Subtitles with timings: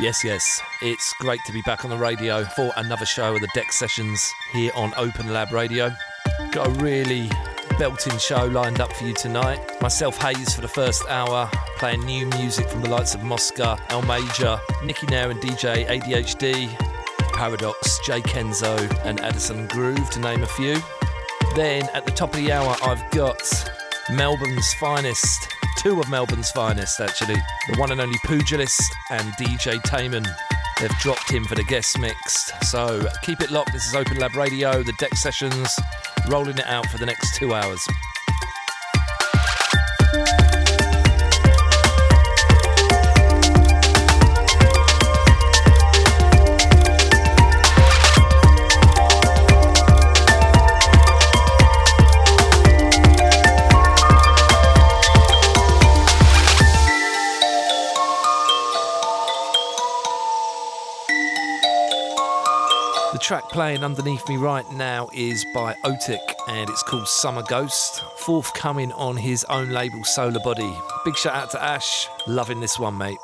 [0.00, 0.62] Yes, yes.
[0.80, 4.32] It's great to be back on the radio for another show of the DEXT Sessions
[4.52, 5.92] here on Open Lab Radio.
[6.52, 7.28] Got a really
[7.80, 9.58] belting show lined up for you tonight.
[9.82, 14.02] Myself, Haze, for the first hour, playing new music from the likes of Mosca, L
[14.02, 16.68] Major, Nikki Nair and DJ ADHD,
[17.32, 20.76] Paradox, J Kenzo, and Addison Groove, to name a few.
[21.56, 23.42] Then at the top of the hour, I've got
[24.12, 27.36] Melbourne's finest two of Melbourne's finest, actually.
[27.68, 30.26] The one and only Pugilist and DJ Tamen.
[30.80, 32.52] They've dropped him for the guest mix.
[32.68, 33.72] So keep it locked.
[33.72, 35.78] This is Open Lab Radio, the DEXT sessions,
[36.28, 37.80] rolling it out for the next two hours.
[63.28, 68.90] Track playing underneath me right now is by Otik and it's called Summer Ghost, forthcoming
[68.92, 70.74] on his own label Solar Body.
[71.04, 73.18] Big shout out to Ash, loving this one, mate.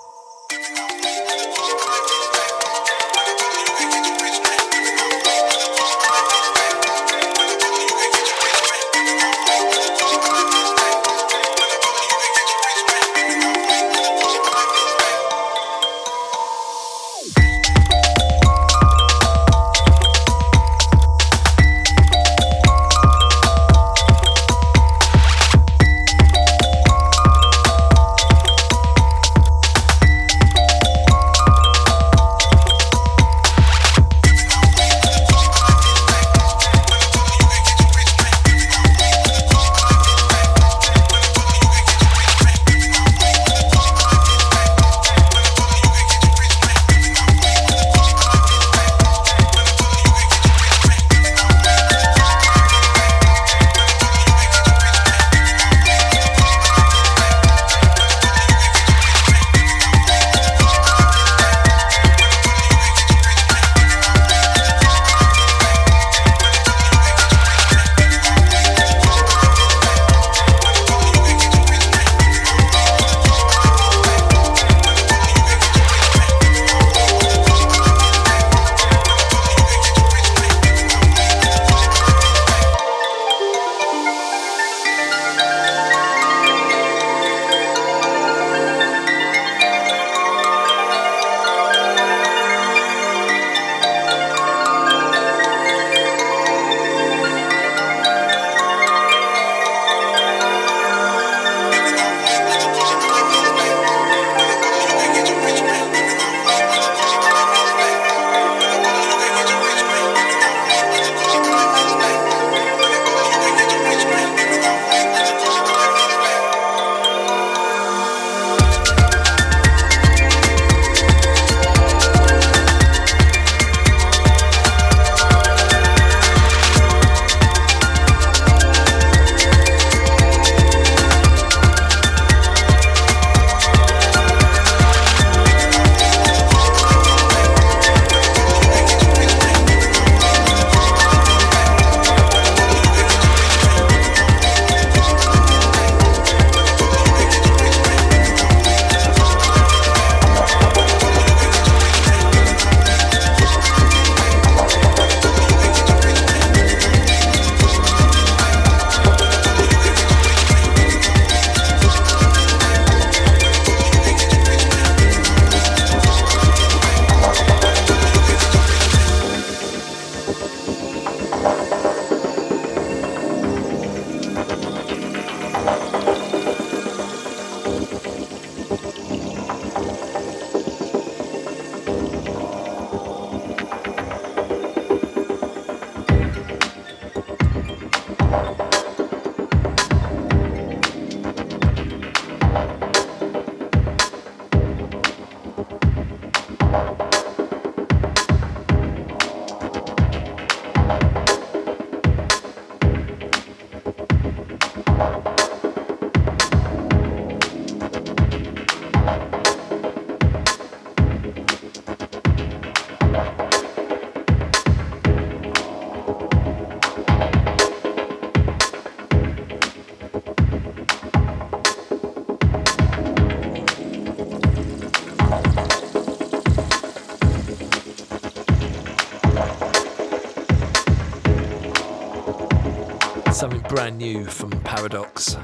[233.85, 235.37] Brand new from Paradox.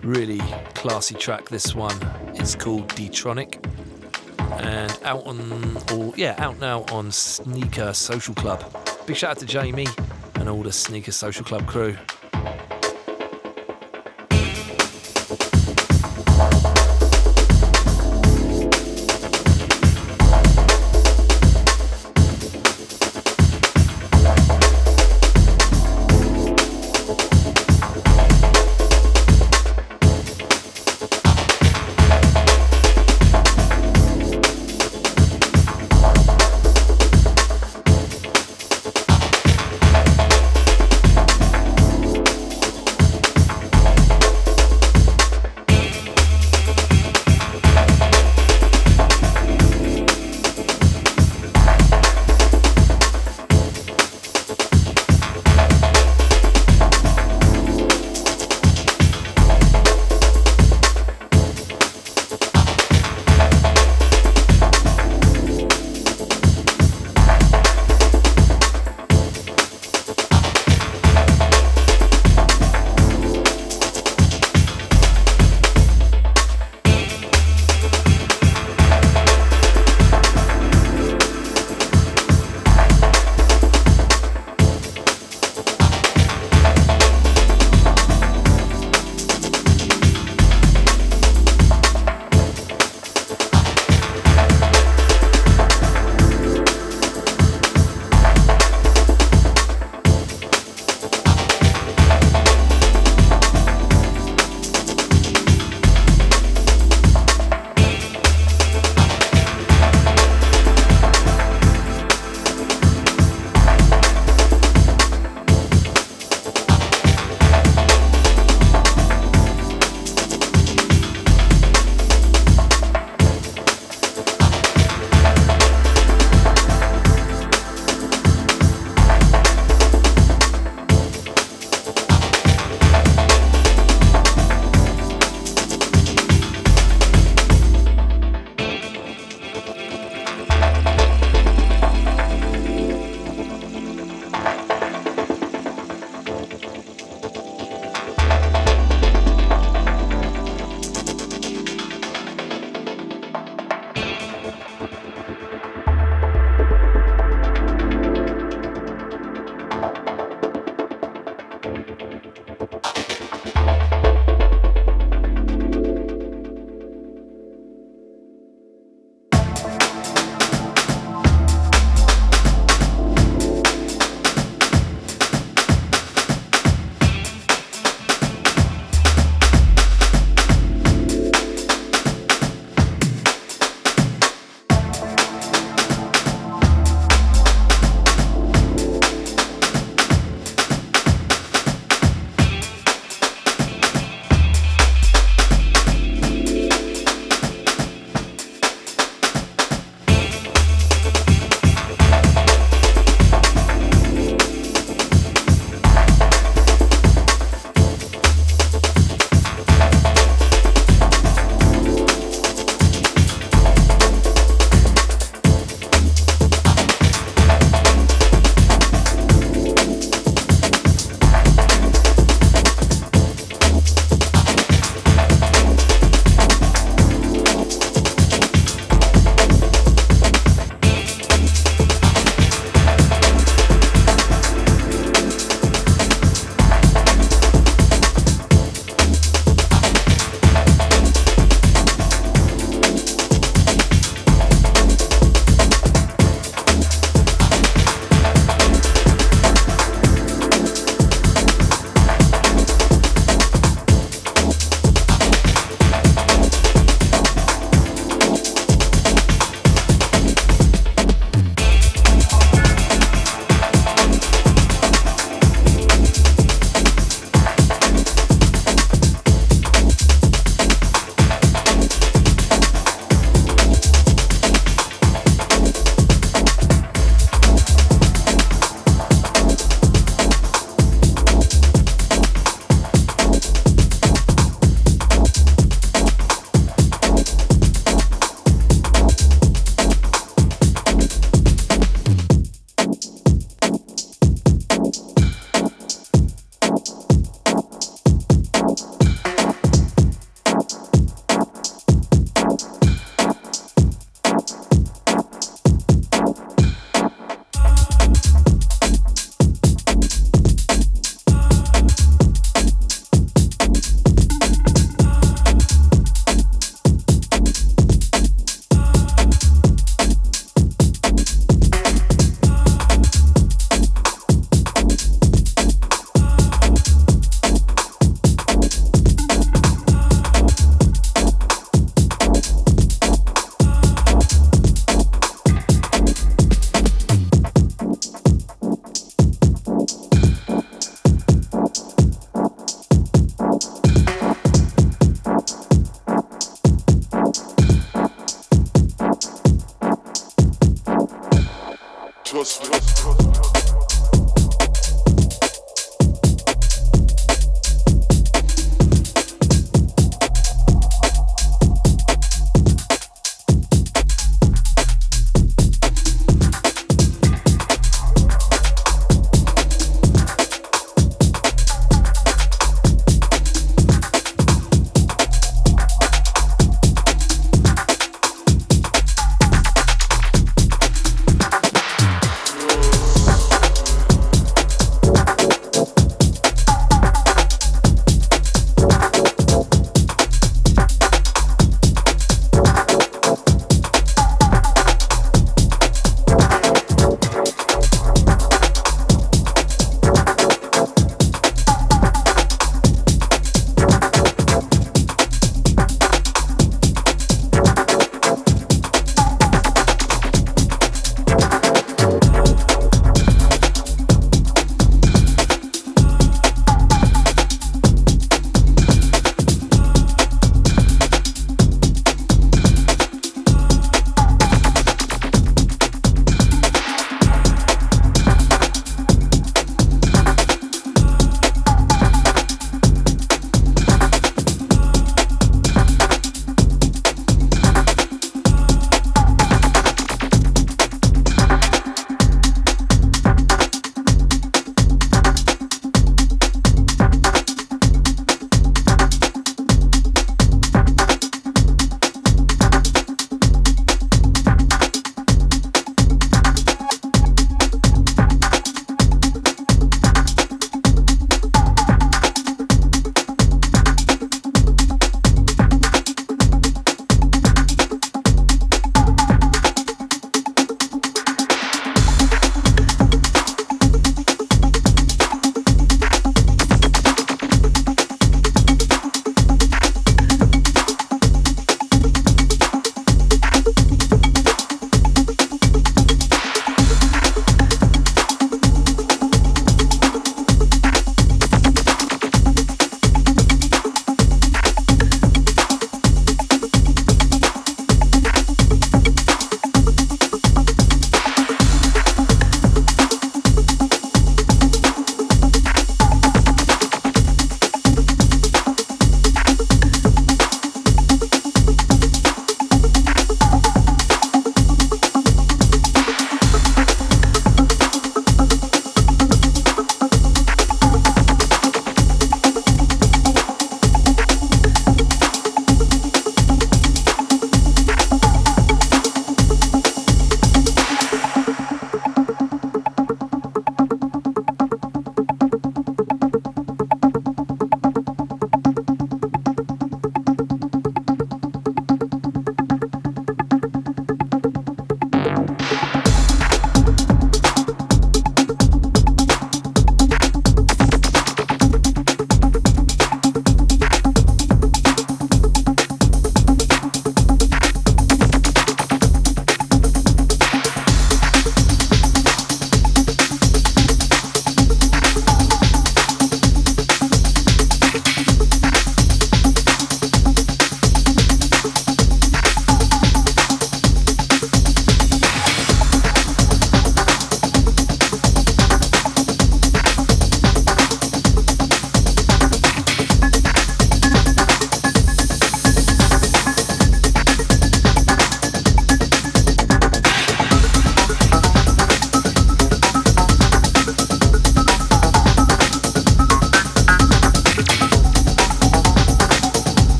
[0.00, 0.38] Really
[0.72, 1.94] classy track, this one.
[2.36, 3.62] It's called Detronic.
[4.62, 8.64] And out on, or yeah, out now on Sneaker Social Club.
[9.06, 9.88] Big shout out to Jamie
[10.36, 11.98] and all the Sneaker Social Club crew.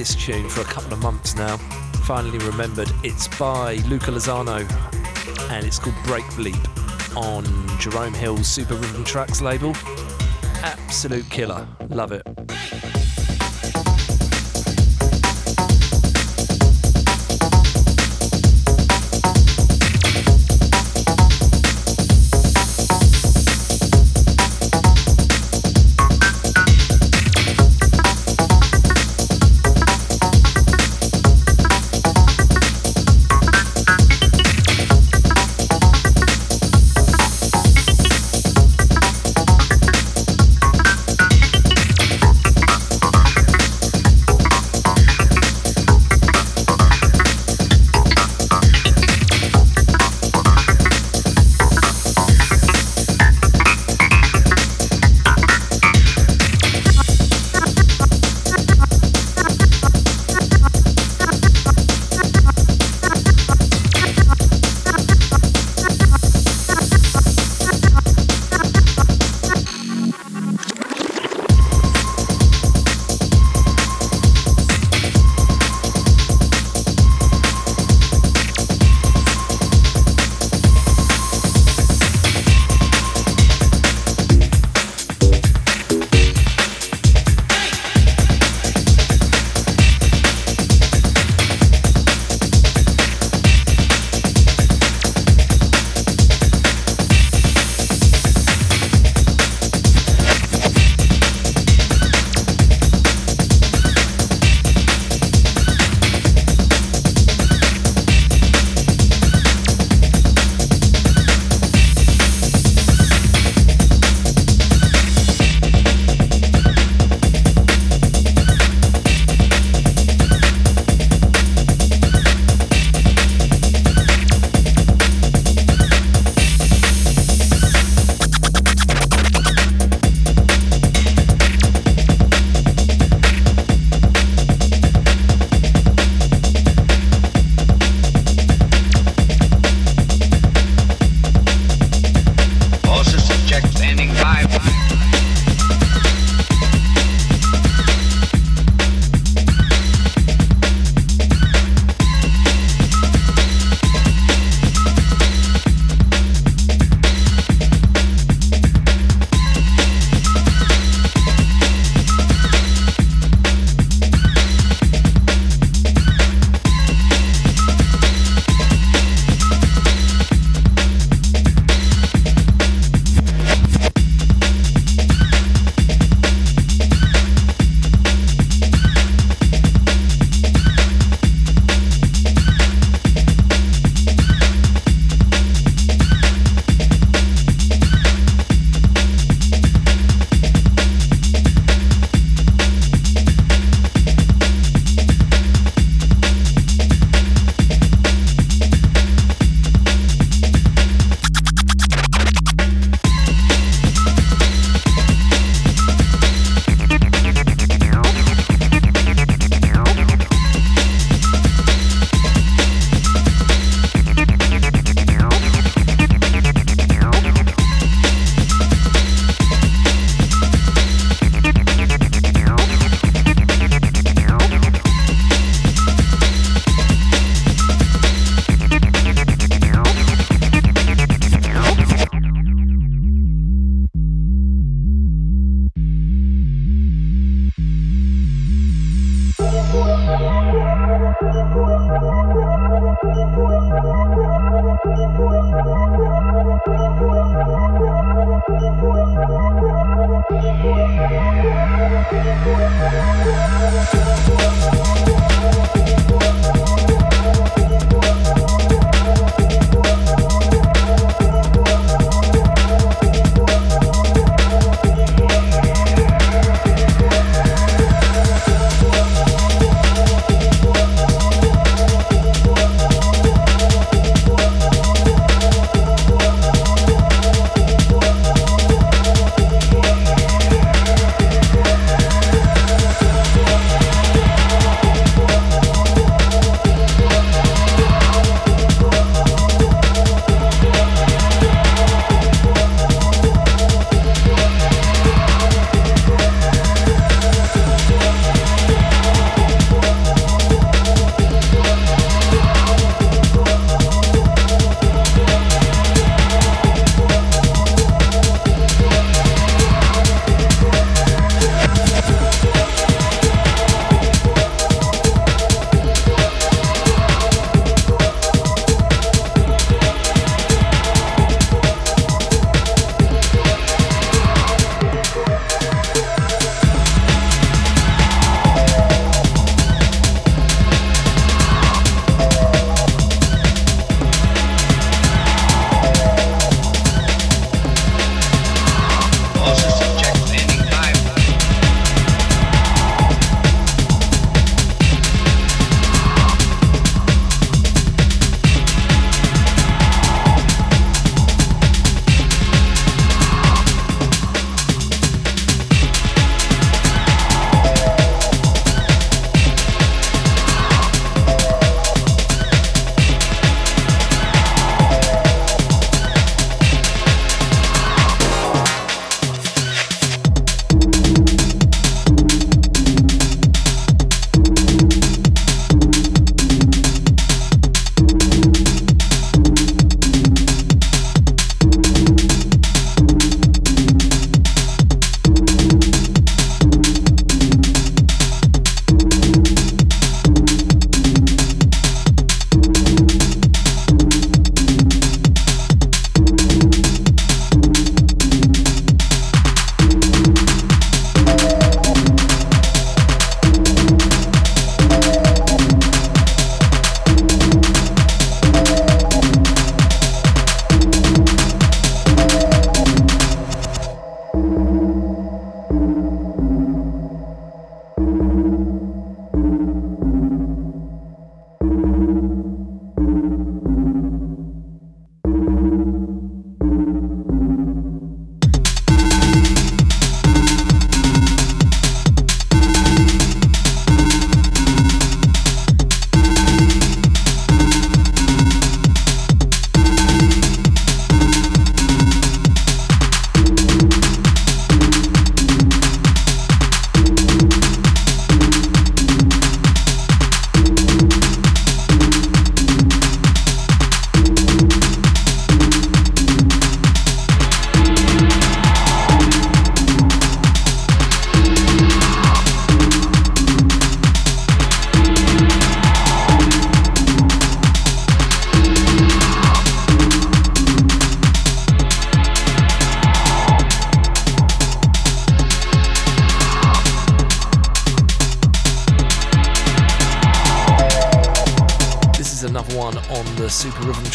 [0.00, 1.58] This tune for a couple of months now.
[2.06, 4.66] Finally remembered it's by Luca Lozano
[5.50, 7.44] and it's called Break Bleep on
[7.78, 9.76] Jerome Hill's Super Rhythm Trax label.
[10.62, 11.68] Absolute killer.
[11.90, 12.26] Love it.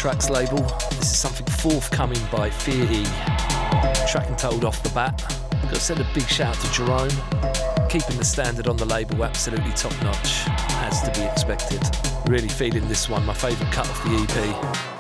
[0.05, 0.61] Trax label.
[0.99, 3.03] This is something forthcoming by Fear E.
[4.07, 5.17] Track and told off the bat.
[5.63, 7.09] Got to send a big shout to Jerome.
[7.89, 10.43] Keeping the standard on the label absolutely top notch,
[10.85, 11.81] as to be expected.
[12.27, 14.94] Really feeling this one, my favourite cut off the EP.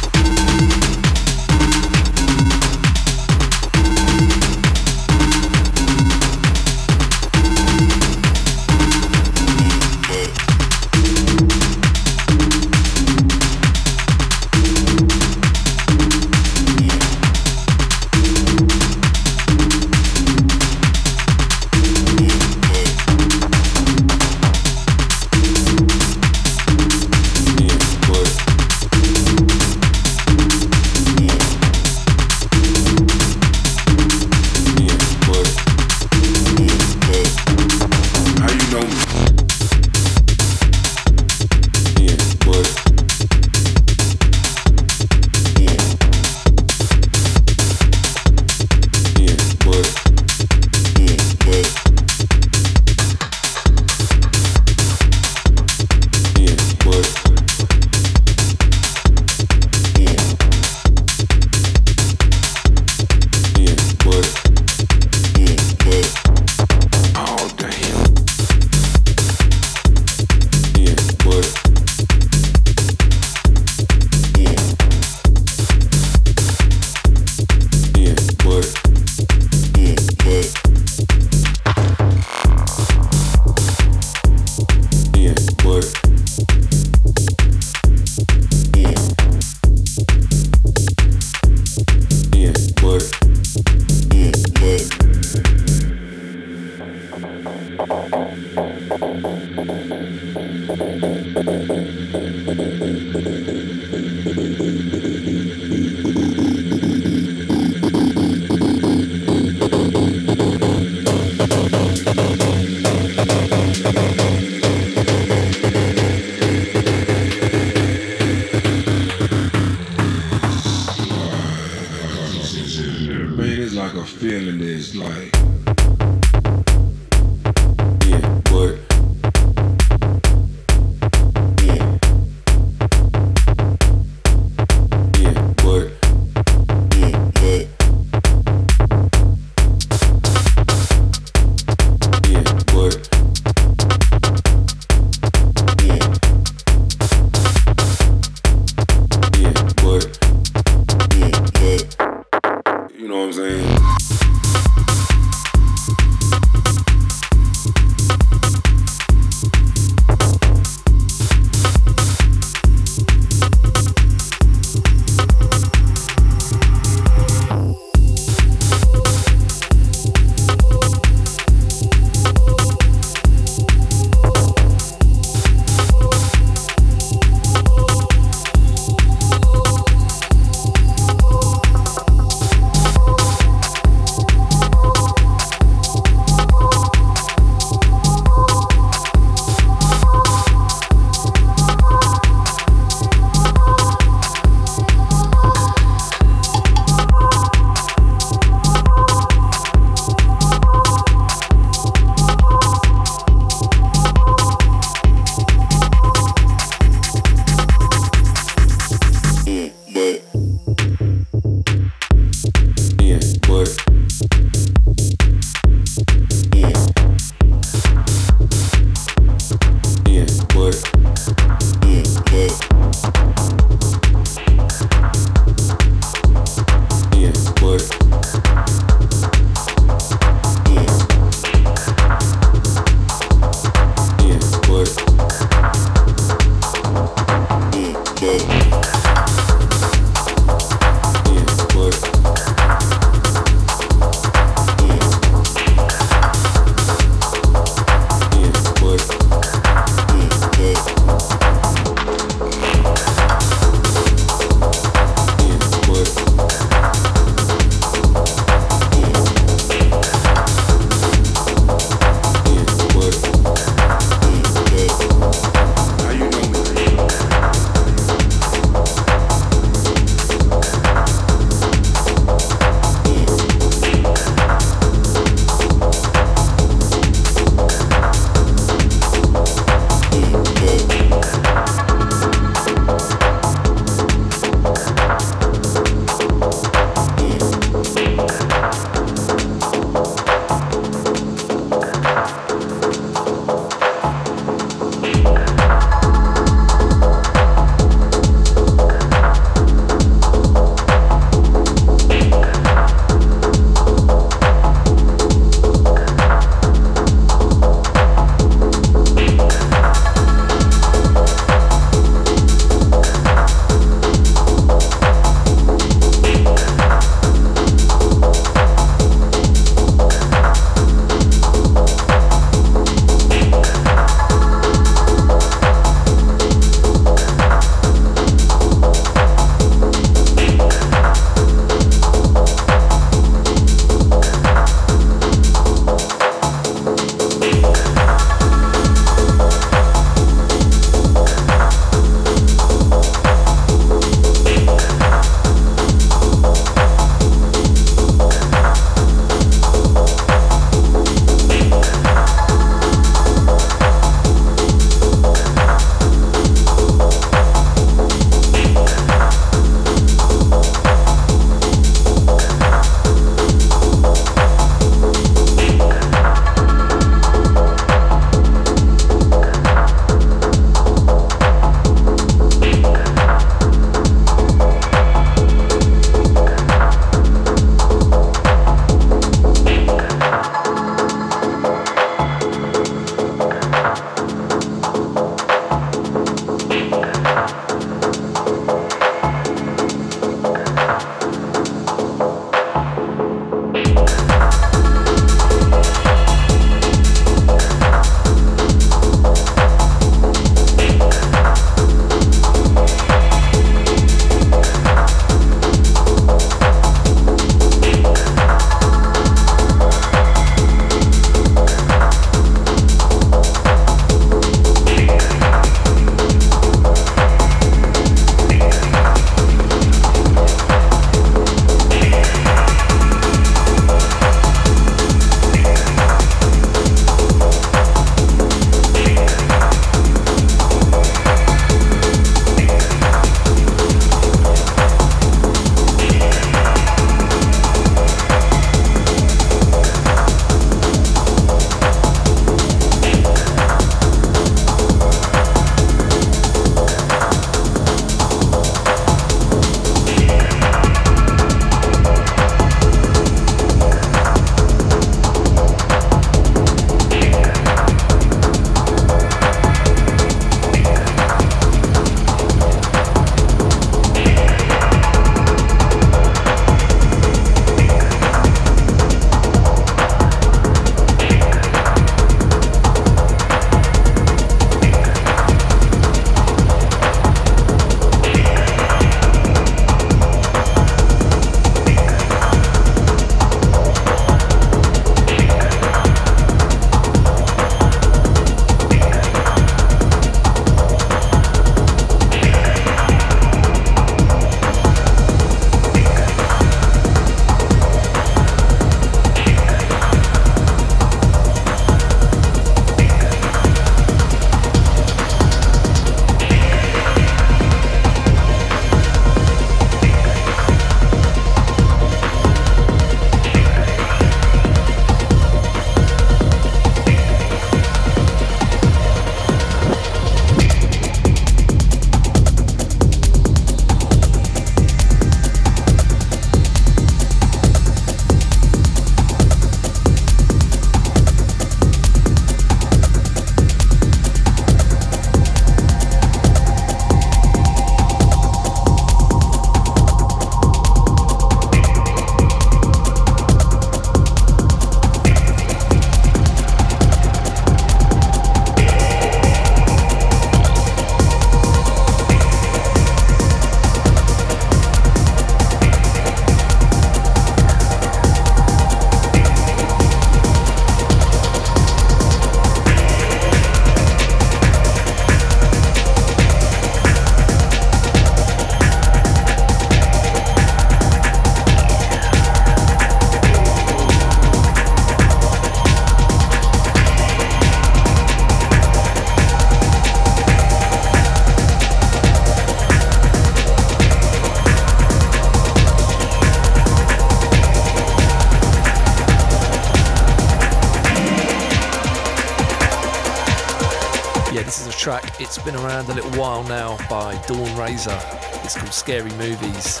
[595.56, 598.18] It's been around a little while now by Dawn Razor.
[598.64, 600.00] It's called Scary Movies.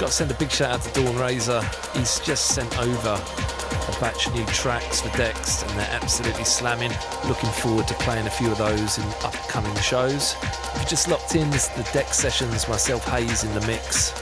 [0.00, 1.60] Got to send a big shout out to Dawn Razor.
[1.92, 6.92] He's just sent over a batch of new tracks for DEXT and they're absolutely slamming.
[7.28, 10.36] Looking forward to playing a few of those in upcoming shows.
[10.40, 14.14] If you just locked in, the DEXT sessions, myself Haze in the mix.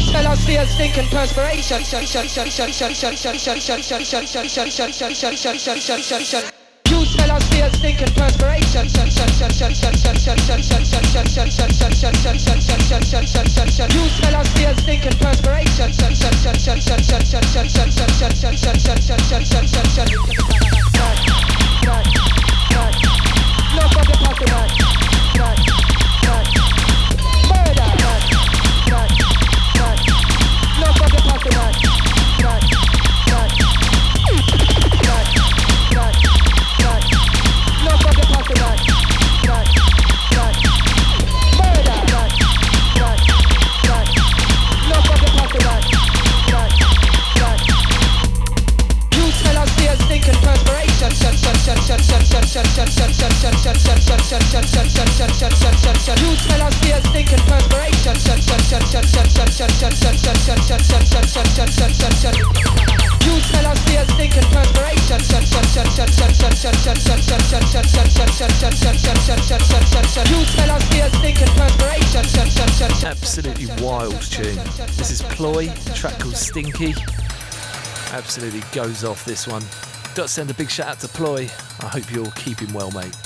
[0.00, 1.80] Smell our fear, stinking perspiration.
[6.90, 8.86] You smell our fear, stinking perspiration.
[14.00, 16.00] You smell our fear, stinking perspiration.
[25.40, 25.46] No
[30.92, 31.60] fucking possible.
[32.42, 32.79] Absolutely
[75.40, 76.94] Ploy, track called Stinky.
[78.12, 79.62] Absolutely goes off this one.
[80.14, 81.48] Got to send a big shout out to Ploy.
[81.80, 83.16] I hope you're keeping well, mate.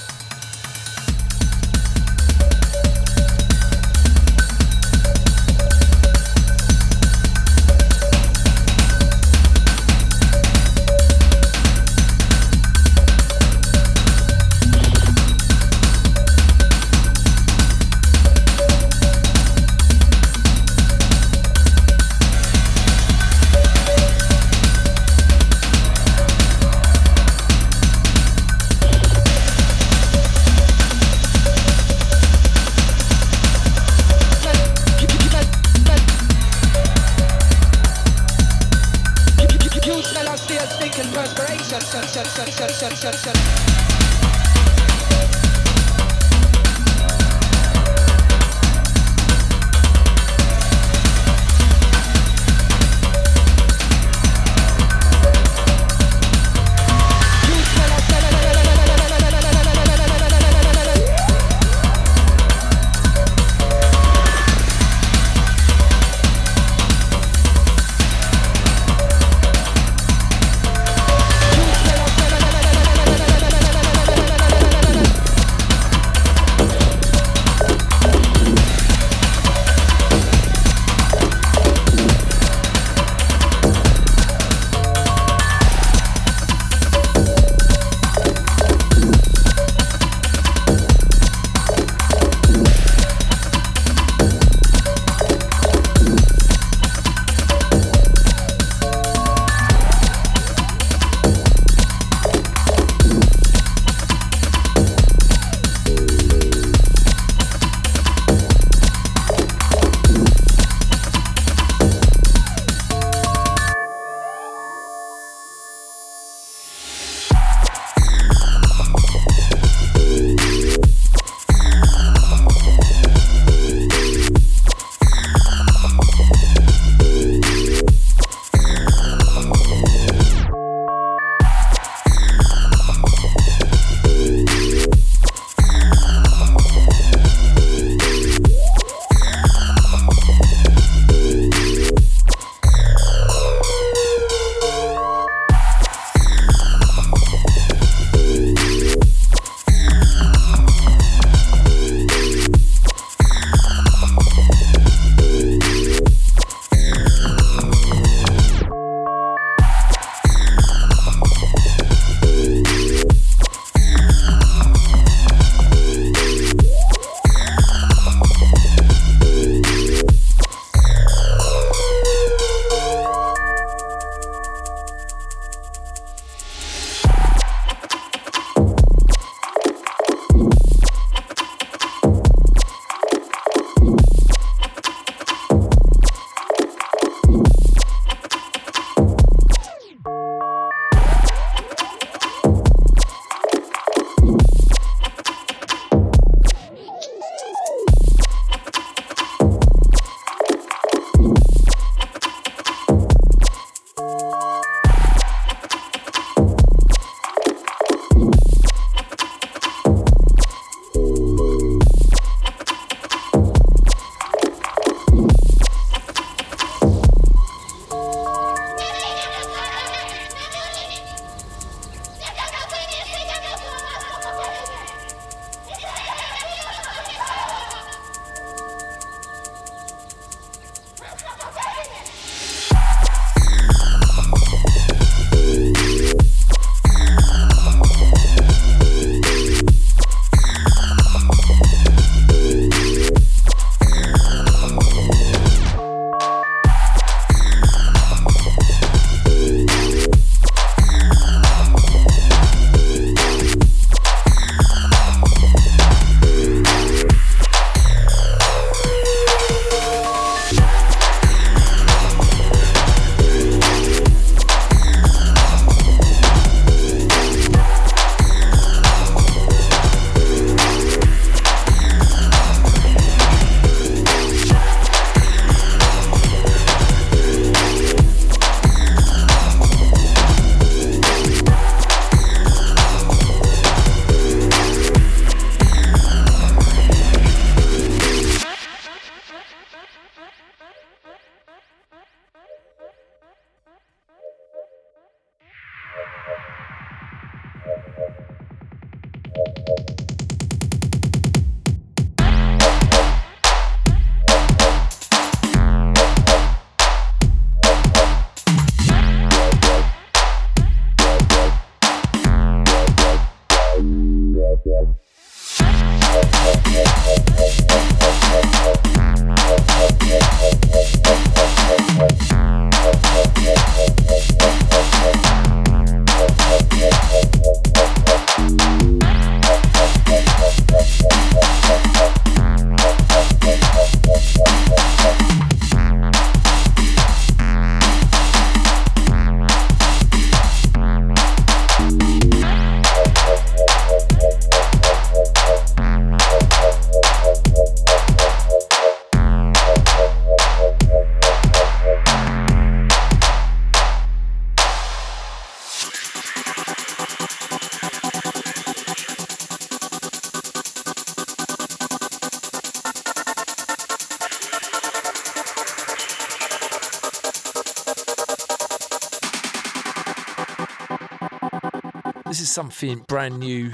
[372.85, 373.73] Something brand new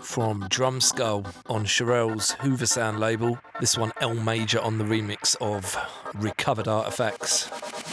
[0.00, 3.38] from Drum Skull on Cheryl's Hoover Sound label.
[3.60, 5.76] This one L Major on the remix of
[6.14, 7.50] Recovered Artifacts.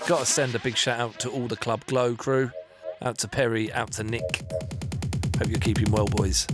[0.08, 2.52] Gotta send a big shout out to all the Club Glow crew.
[3.02, 4.44] Out to Perry, out to Nick.
[5.38, 6.48] Hope you're keeping well, boys.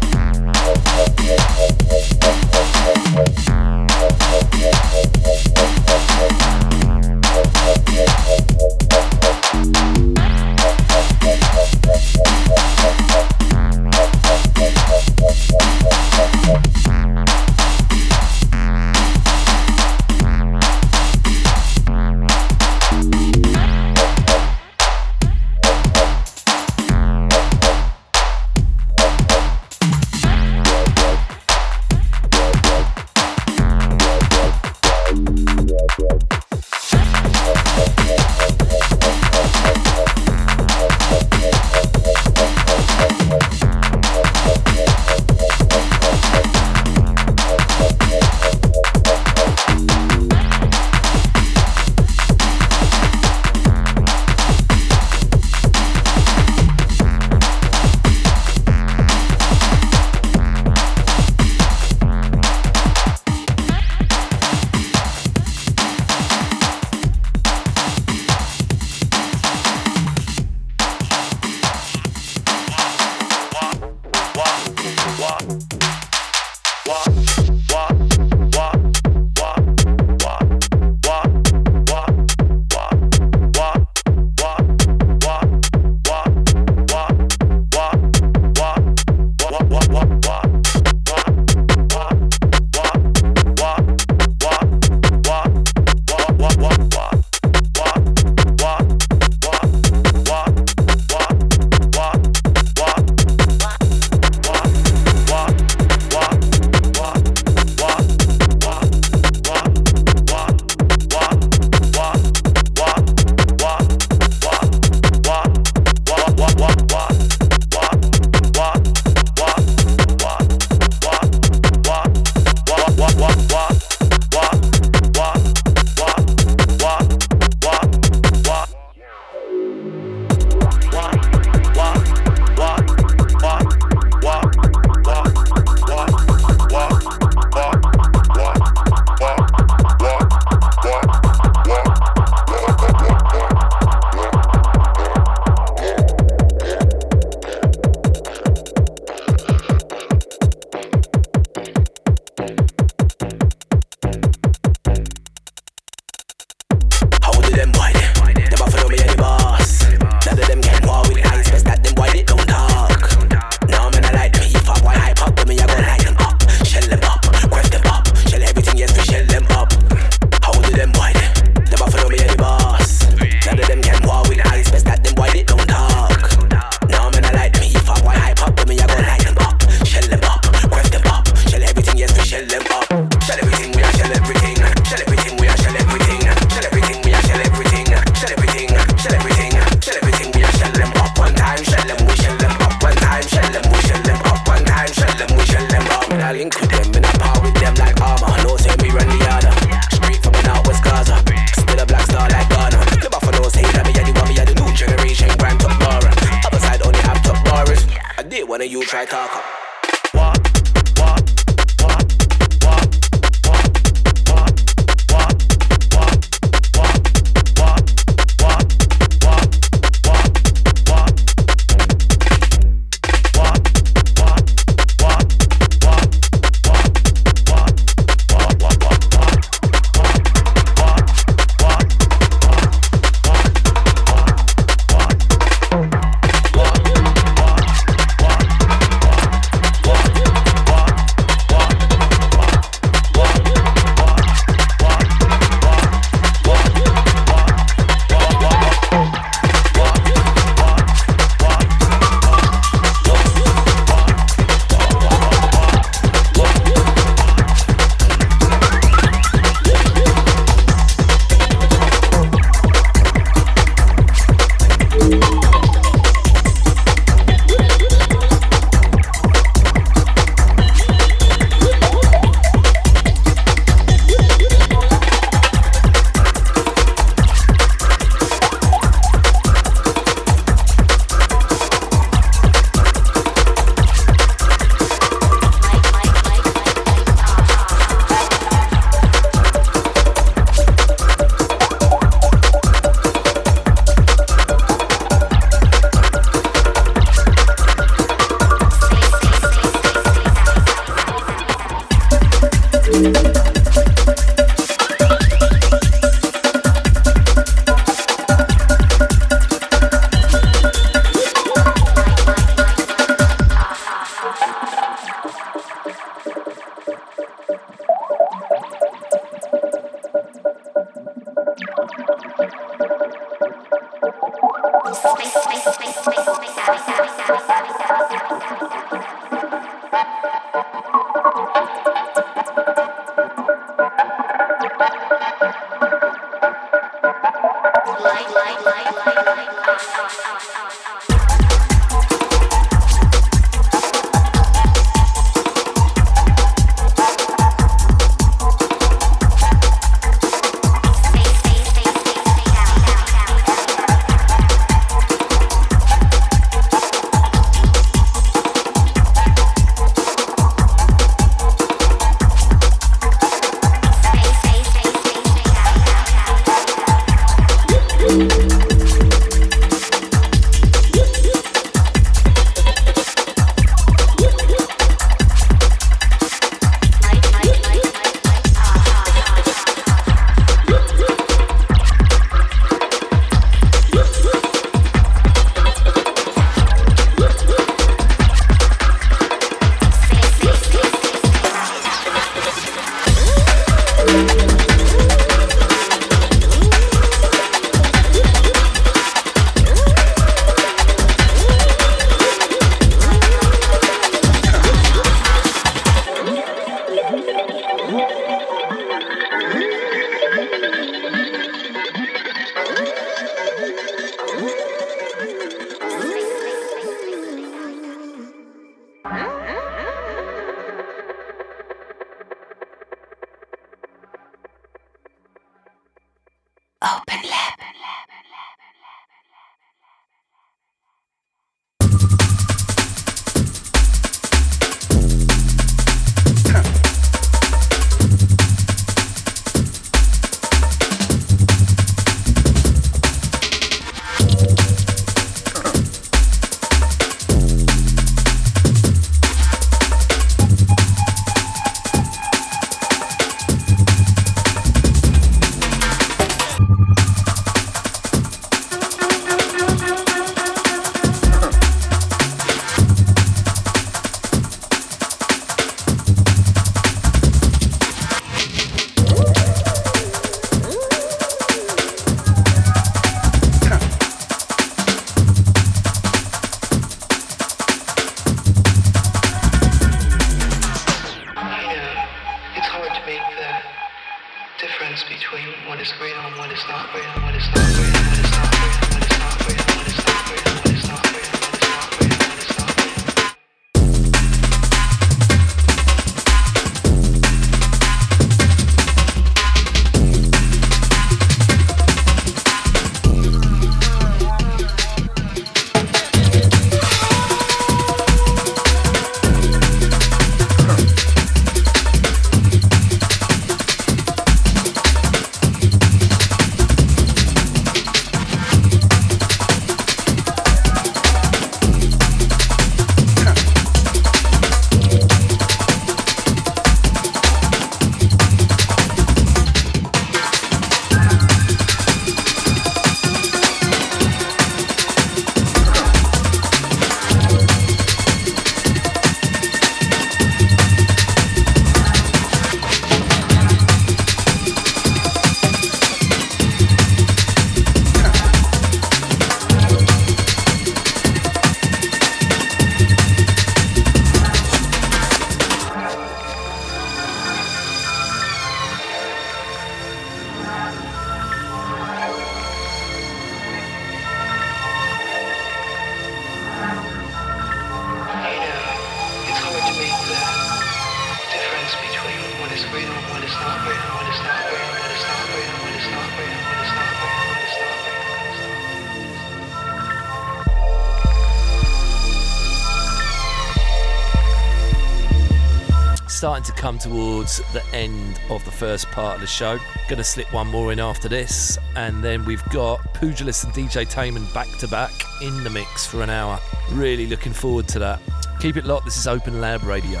[586.82, 589.56] Towards the end of the first part of the show.
[589.88, 594.32] Gonna slip one more in after this, and then we've got Pugilist and DJ Tamen
[594.34, 594.90] back to back
[595.22, 596.40] in the mix for an hour.
[596.72, 598.00] Really looking forward to that.
[598.40, 600.00] Keep it locked, this is Open Lab Radio.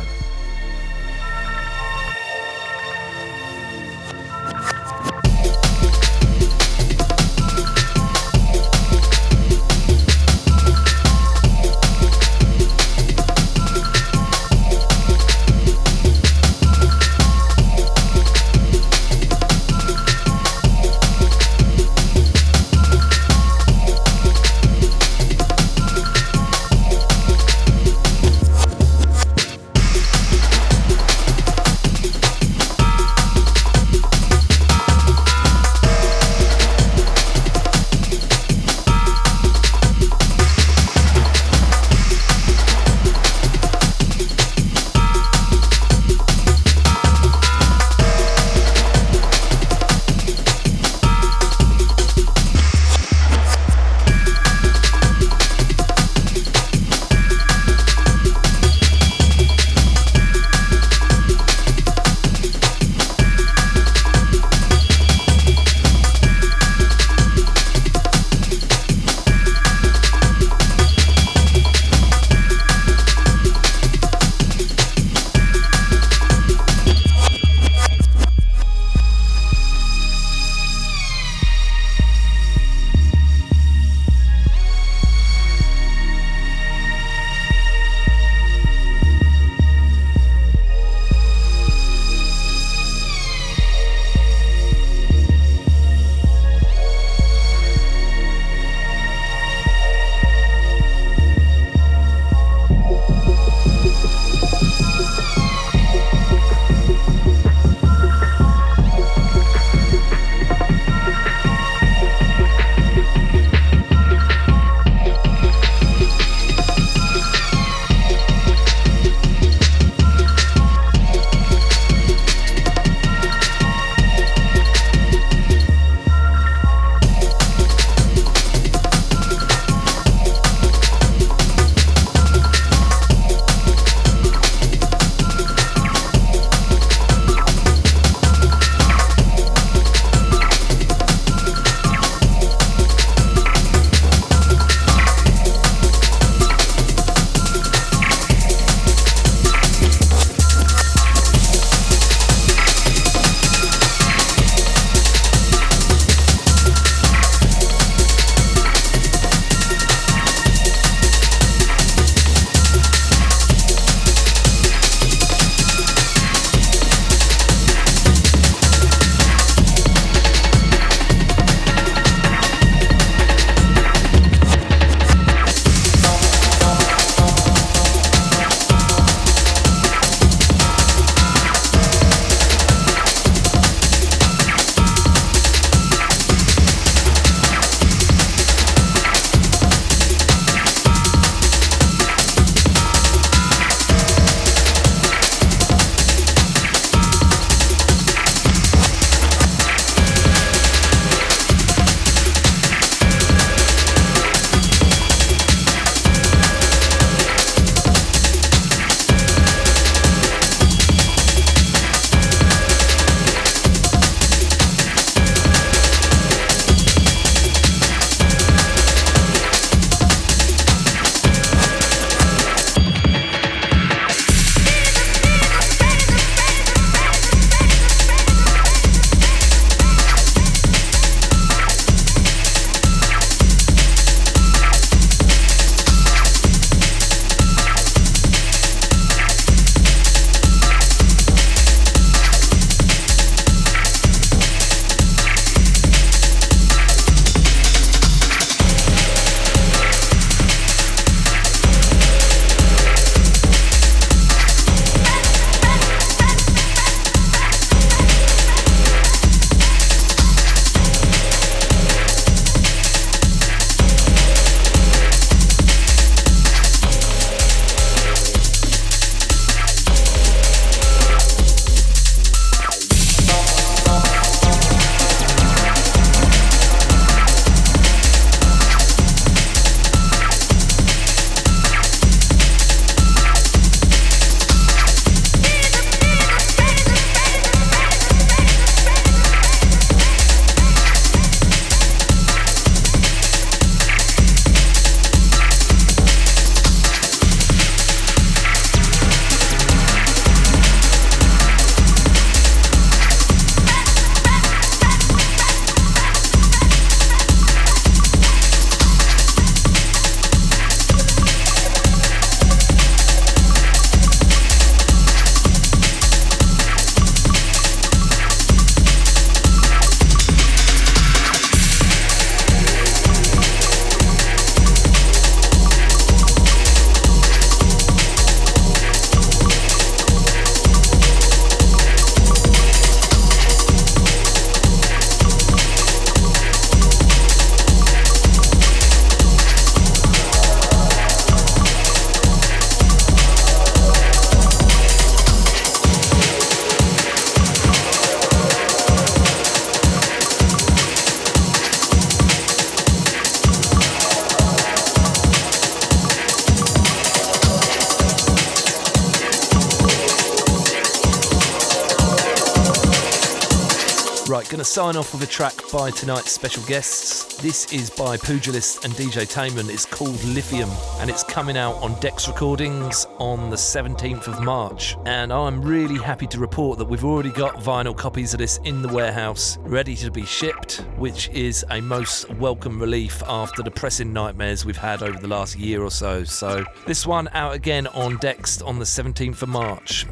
[364.42, 367.36] Right, gonna sign off with a track by tonight's special guests.
[367.36, 369.72] This is by Pugilist and DJ Tamen.
[369.72, 370.68] It's called Lithium
[370.98, 374.96] and it's coming out on DEXT Recordings on the 17th of March.
[375.06, 378.82] And I'm really happy to report that we've already got vinyl copies of this in
[378.82, 384.12] the warehouse ready to be shipped, which is a most welcome relief after the pressing
[384.12, 386.24] nightmares we've had over the last year or so.
[386.24, 390.04] So, this one out again on DEXT on the 17th of March.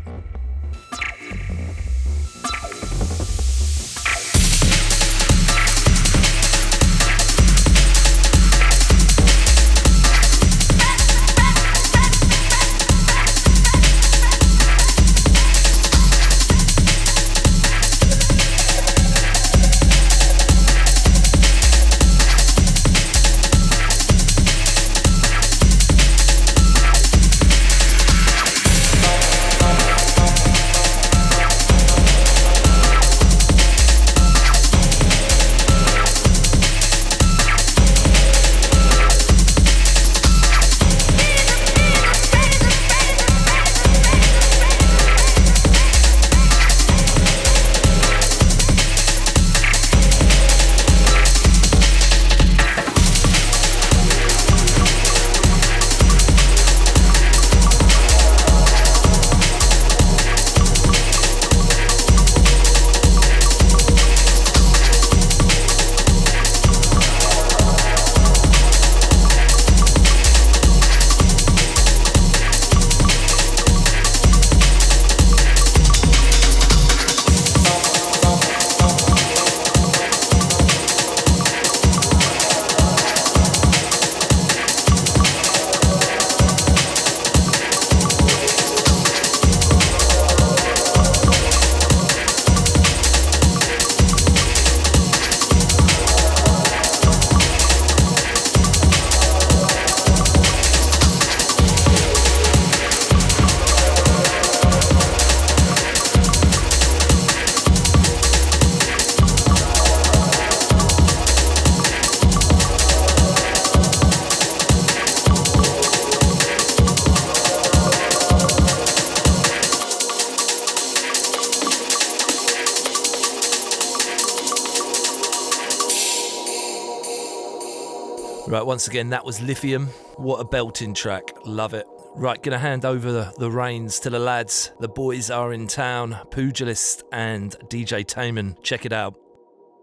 [128.70, 129.88] Once again, that was Lithium.
[130.14, 131.32] What a belting track.
[131.44, 131.88] Love it.
[132.14, 134.70] Right, gonna hand over the, the reins to the lads.
[134.78, 138.62] The boys are in town, Pugilist and DJ Tamen.
[138.62, 139.16] Check it out.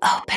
[0.02, 0.37] Open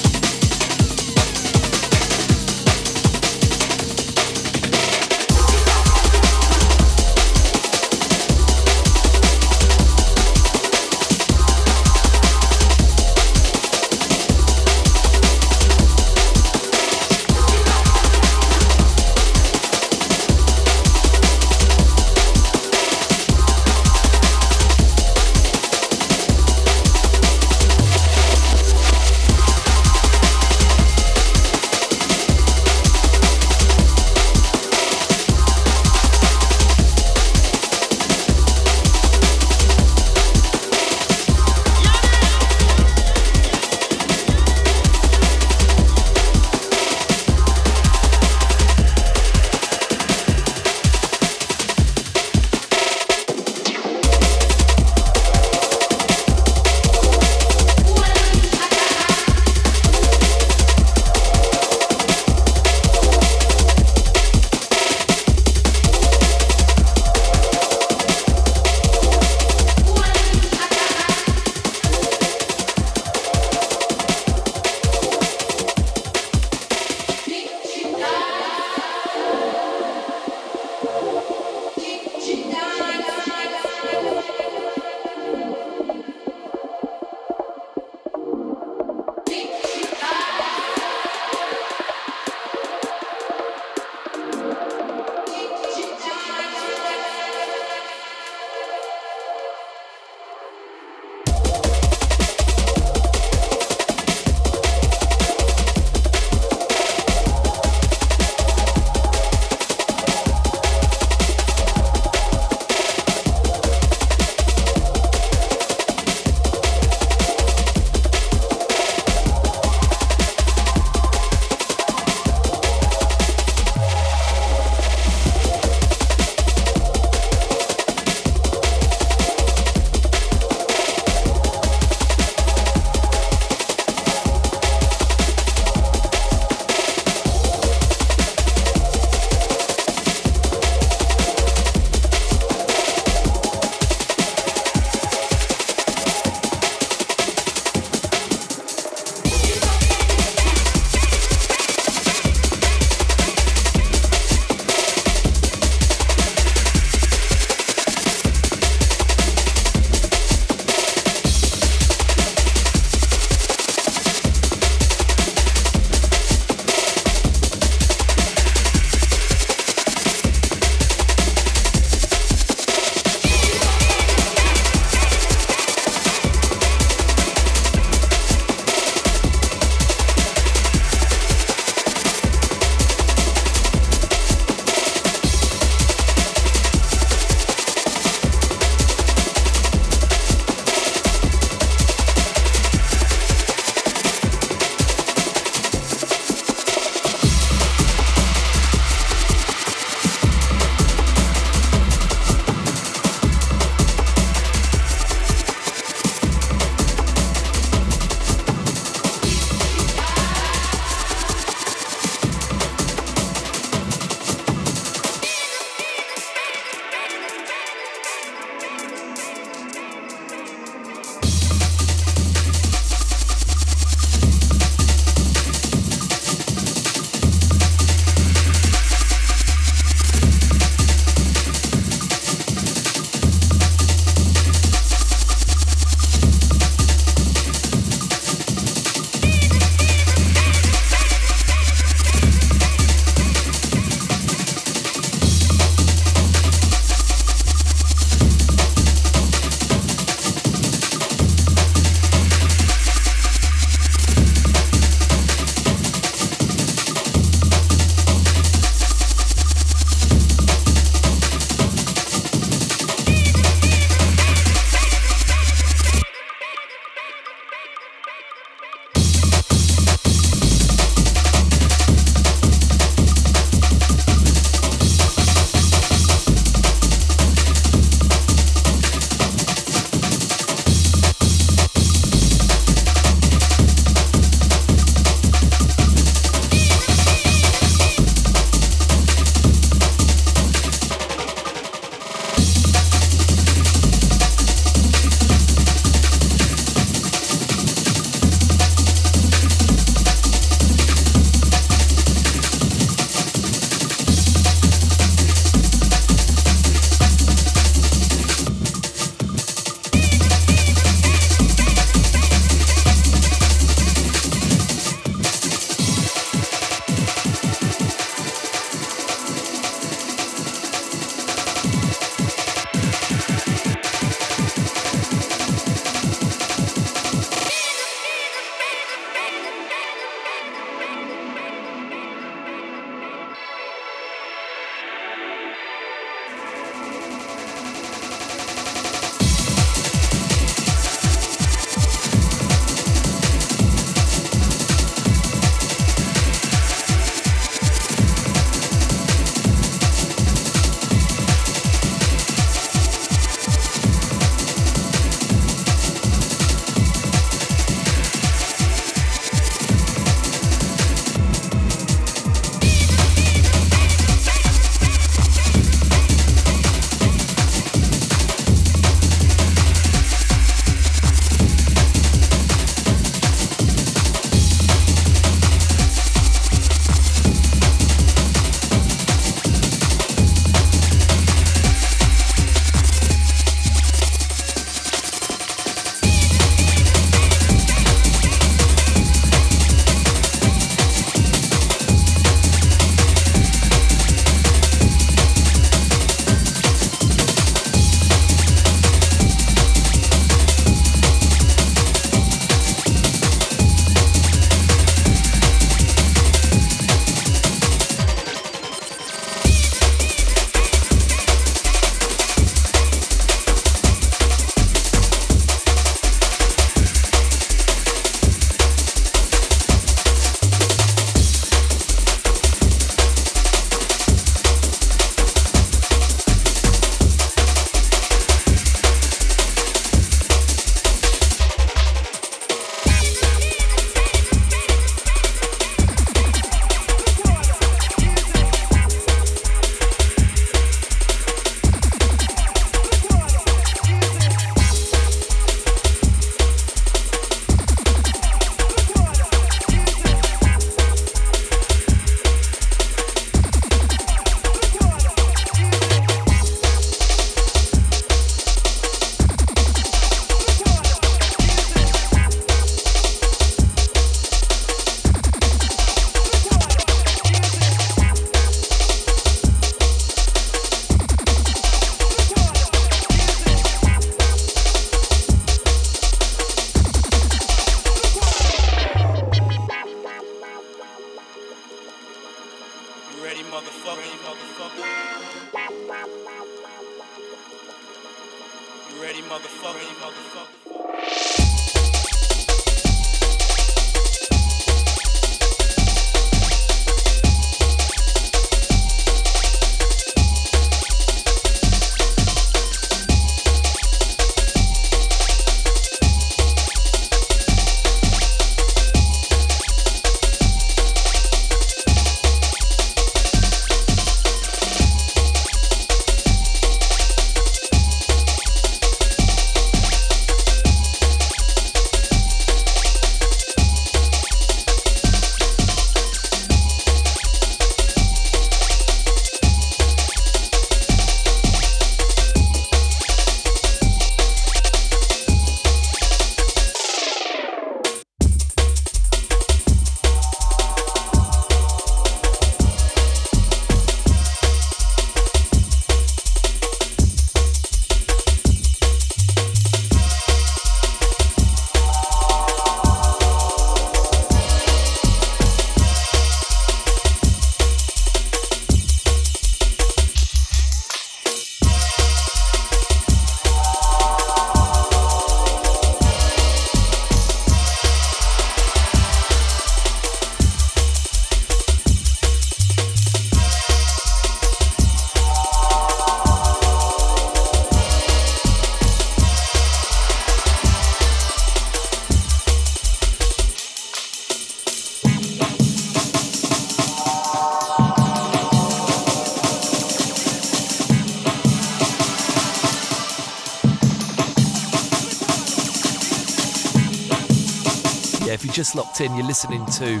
[598.74, 600.00] Locked in, you're listening to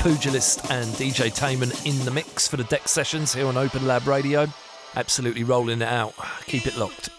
[0.00, 4.06] Pugilist and DJ Tamen in the mix for the DEXT Sessions here on Open Lab
[4.06, 4.46] Radio.
[4.94, 6.14] Absolutely rolling it out.
[6.46, 7.11] Keep it locked.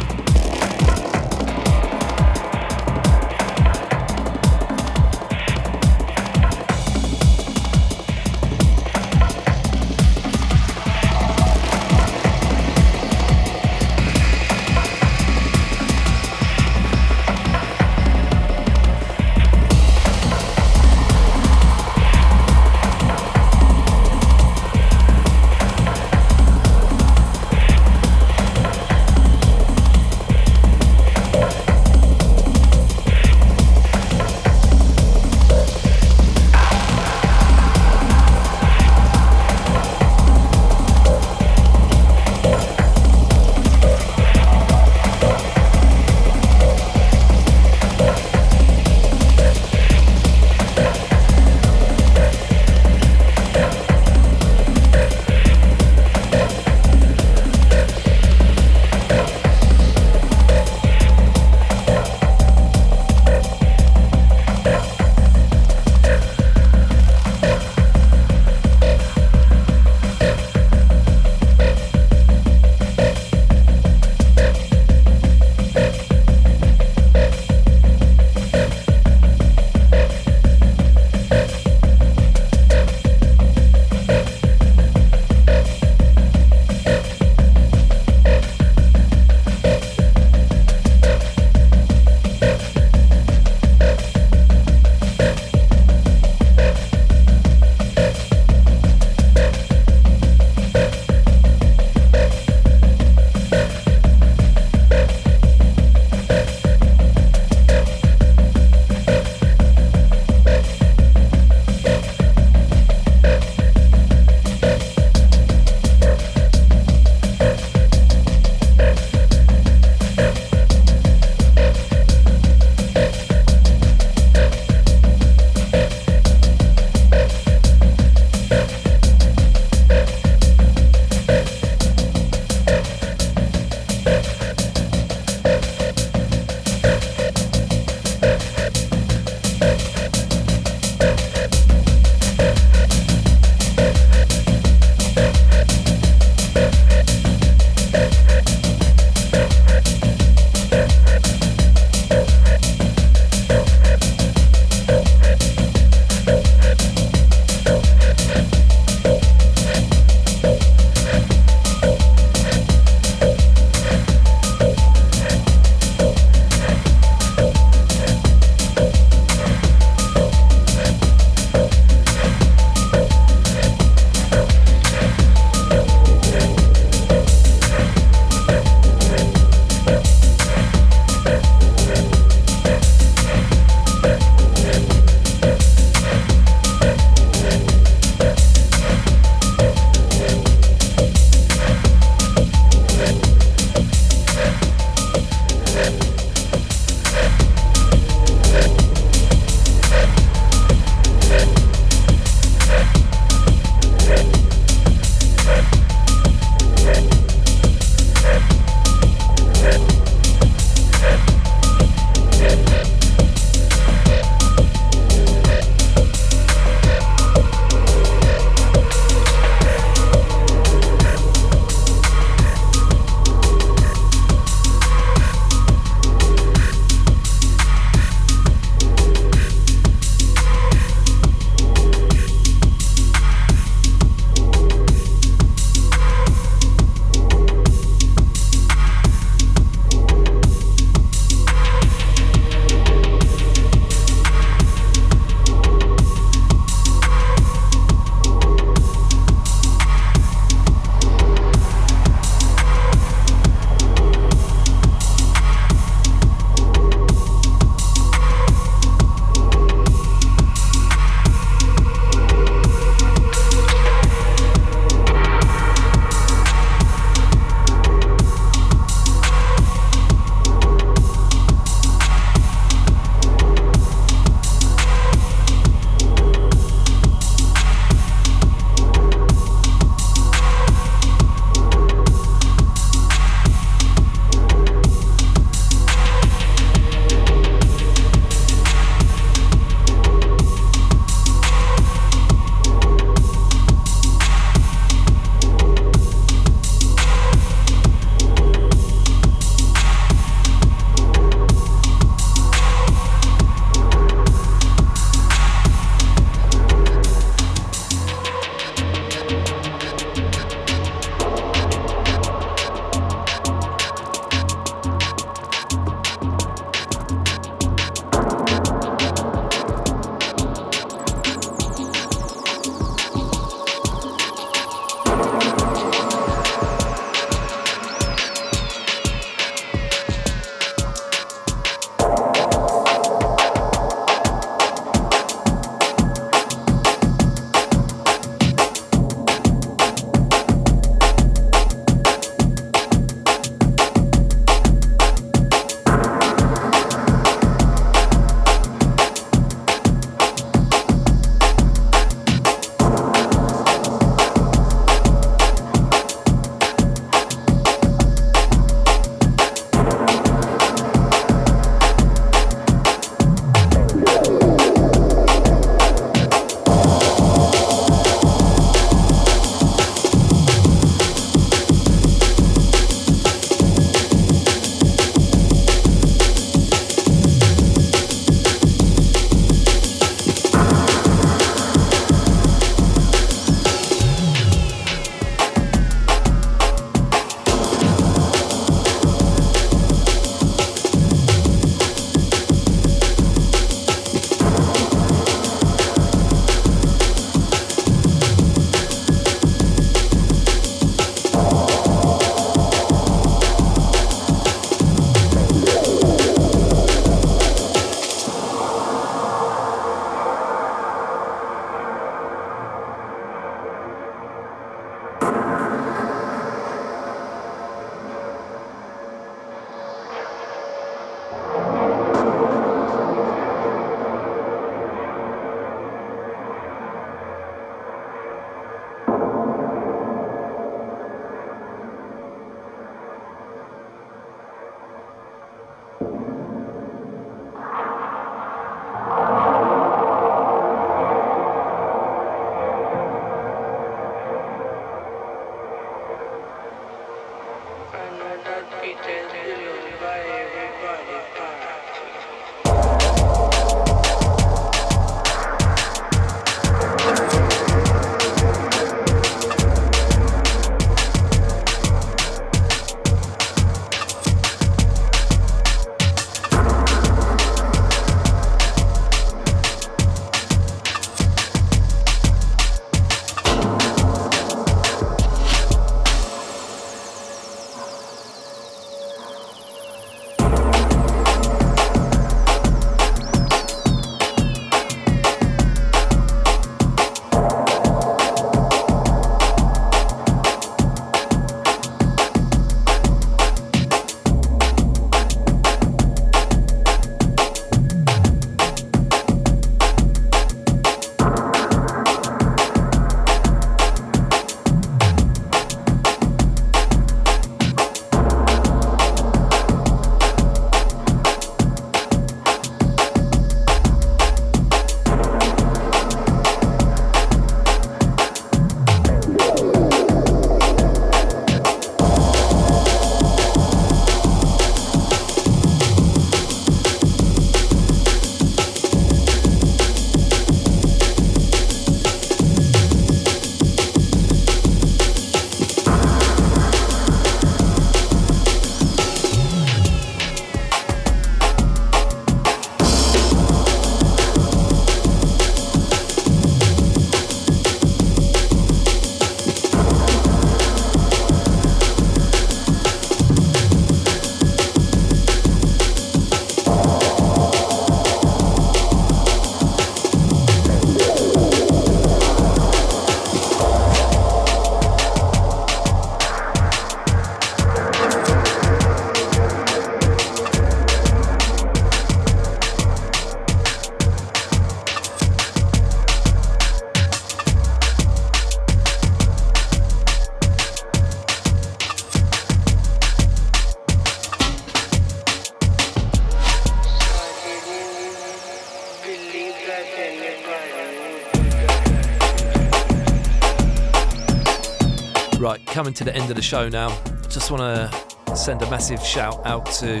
[595.88, 596.90] Coming to the end of the show now.
[597.30, 597.90] Just want to
[598.36, 600.00] send a massive shout out to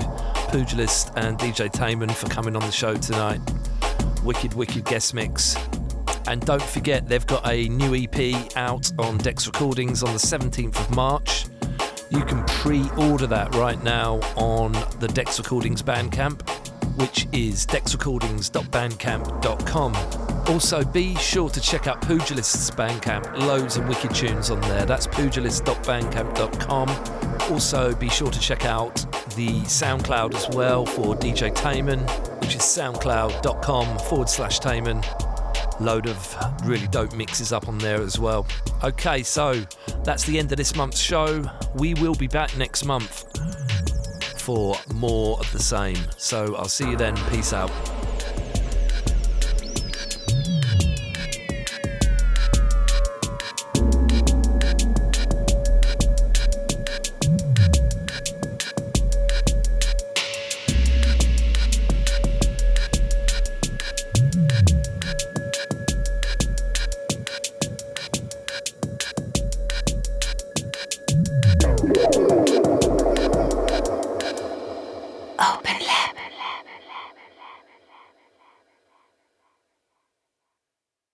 [0.50, 3.40] Pugilist and DJ Tamen for coming on the show tonight.
[4.22, 5.56] Wicked, wicked guest mix.
[6.26, 10.78] And don't forget, they've got a new EP out on DEXT Recordings on the 17th
[10.78, 11.46] of March.
[12.10, 16.46] You can pre order that right now on the DEXT Recordings Bandcamp,
[16.98, 20.17] which is dextrecordings.bandcamp.com.
[20.48, 23.36] Also, be sure to check out Pugilist's Bandcamp.
[23.46, 24.86] Loads of wicked tunes on there.
[24.86, 27.52] That's pugilist.bandcamp.com.
[27.52, 28.94] Also, be sure to check out
[29.36, 32.00] the SoundCloud as well for DJ Tamen,
[32.40, 35.04] which is soundcloud.com forward slash Tamen.
[35.80, 38.46] Load of really dope mixes up on there as well.
[38.82, 39.62] Okay, so
[40.02, 41.44] that's the end of this month's show.
[41.74, 43.26] We will be back next month
[44.40, 45.98] for more of the same.
[46.16, 47.16] So I'll see you then.
[47.30, 47.70] Peace out.